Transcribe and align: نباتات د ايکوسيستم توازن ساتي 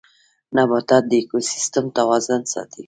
نباتات 0.55 1.03
د 1.09 1.11
ايکوسيستم 1.19 1.85
توازن 1.97 2.41
ساتي 2.53 2.79